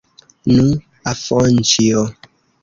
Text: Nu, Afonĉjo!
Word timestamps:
Nu, 0.53 0.63
Afonĉjo! 1.11 2.03